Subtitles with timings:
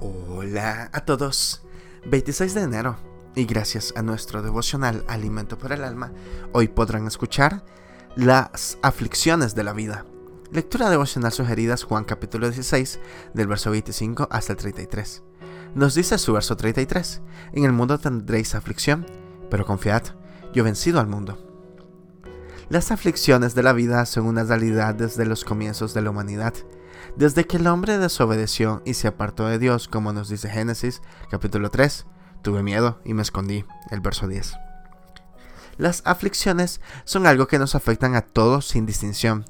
[0.00, 1.62] Hola a todos.
[2.06, 2.96] 26 de enero.
[3.36, 6.12] Y gracias a nuestro devocional Alimento por el Alma,
[6.52, 7.64] hoy podrán escuchar
[8.16, 10.04] las aflicciones de la vida.
[10.52, 13.00] Lectura devocional sugeridas Juan capítulo 16,
[13.34, 15.22] del verso 25 hasta el 33.
[15.74, 17.22] Nos dice su verso 33,
[17.52, 19.06] En el mundo tendréis aflicción,
[19.50, 20.02] pero confiad,
[20.52, 21.38] yo he vencido al mundo.
[22.68, 26.54] Las aflicciones de la vida son una realidad desde los comienzos de la humanidad.
[27.16, 31.70] Desde que el hombre desobedeció y se apartó de Dios, como nos dice Génesis capítulo
[31.70, 32.06] 3,
[32.42, 34.54] tuve miedo y me escondí, el verso 10.
[35.76, 39.44] Las aflicciones son algo que nos afectan a todos sin distinción.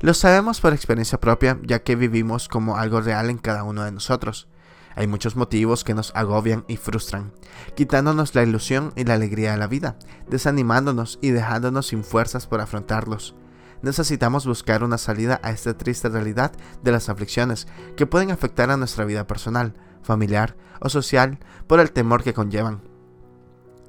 [0.00, 3.92] Lo sabemos por experiencia propia, ya que vivimos como algo real en cada uno de
[3.92, 4.48] nosotros.
[4.96, 7.32] Hay muchos motivos que nos agobian y frustran,
[7.76, 9.96] quitándonos la ilusión y la alegría de la vida,
[10.28, 13.34] desanimándonos y dejándonos sin fuerzas por afrontarlos.
[13.82, 16.52] Necesitamos buscar una salida a esta triste realidad
[16.82, 17.66] de las aflicciones
[17.96, 22.82] que pueden afectar a nuestra vida personal, familiar o social por el temor que conllevan.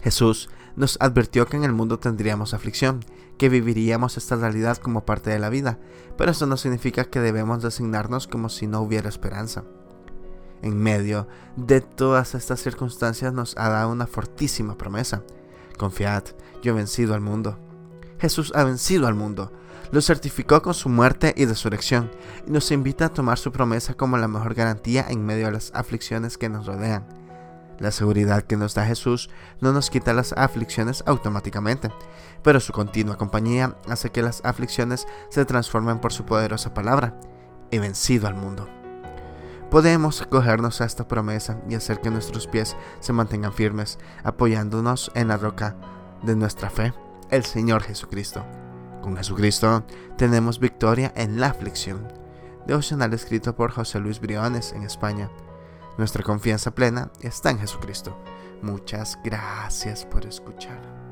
[0.02, 3.04] Jesús nos advirtió que en el mundo tendríamos aflicción,
[3.38, 5.80] que viviríamos esta realidad como parte de la vida,
[6.18, 9.64] pero eso no significa que debemos designarnos como si no hubiera esperanza
[10.62, 15.24] en medio de todas estas circunstancias nos ha dado una fortísima promesa.
[15.78, 16.24] Confiad,
[16.62, 17.58] yo he vencido al mundo.
[18.22, 19.52] Jesús ha vencido al mundo,
[19.92, 22.12] lo certificó con su muerte y resurrección,
[22.48, 25.72] y nos invita a tomar su promesa como la mejor garantía en medio de las
[25.74, 27.08] aflicciones que nos rodean.
[27.80, 31.90] La seguridad que nos da Jesús no nos quita las aflicciones automáticamente,
[32.44, 37.20] pero su continua compañía hace que las aflicciones se transformen por su poderosa palabra.
[37.72, 38.70] He vencido al mundo
[39.72, 45.30] podemos acogernos a esta promesa y hacer que nuestros pies se mantengan firmes, apoyándonos en
[45.30, 45.78] la roca
[46.24, 46.94] de nuestra fe,
[47.32, 48.46] el Señor Jesucristo.
[49.02, 49.84] Con Jesucristo
[50.18, 52.08] tenemos victoria en la aflicción.
[52.68, 55.32] Devocional escrito por José Luis Briones en España.
[55.98, 58.16] Nuestra confianza plena está en Jesucristo.
[58.62, 61.11] Muchas gracias por escuchar.